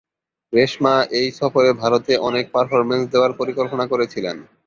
রেশমা 0.53 0.95
এই 1.19 1.27
সফরে 1.39 1.69
ভারতে 1.81 2.13
অনেক 2.29 2.45
পারফরম্যান্স 2.55 3.05
দেওয়ার 3.13 3.31
পরিকল্পনা 3.39 3.85
করেছিলেন। 3.91 4.37